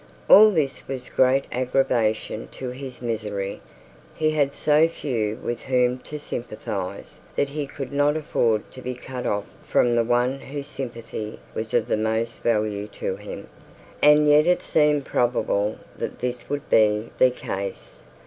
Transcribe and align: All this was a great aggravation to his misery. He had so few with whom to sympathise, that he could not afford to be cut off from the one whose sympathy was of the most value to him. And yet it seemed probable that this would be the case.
All 0.27 0.49
this 0.49 0.87
was 0.87 1.07
a 1.07 1.11
great 1.11 1.45
aggravation 1.51 2.47
to 2.53 2.69
his 2.71 3.03
misery. 3.03 3.61
He 4.15 4.31
had 4.31 4.55
so 4.55 4.87
few 4.87 5.35
with 5.43 5.61
whom 5.61 5.99
to 5.99 6.17
sympathise, 6.17 7.19
that 7.35 7.49
he 7.49 7.67
could 7.67 7.93
not 7.93 8.17
afford 8.17 8.71
to 8.71 8.81
be 8.81 8.95
cut 8.95 9.27
off 9.27 9.45
from 9.63 9.95
the 9.95 10.03
one 10.03 10.39
whose 10.39 10.65
sympathy 10.65 11.39
was 11.53 11.75
of 11.75 11.87
the 11.87 11.97
most 11.97 12.41
value 12.41 12.87
to 12.93 13.15
him. 13.15 13.47
And 14.01 14.27
yet 14.27 14.47
it 14.47 14.63
seemed 14.63 15.05
probable 15.05 15.77
that 15.99 16.17
this 16.17 16.49
would 16.49 16.67
be 16.71 17.11
the 17.19 17.29
case. 17.29 17.99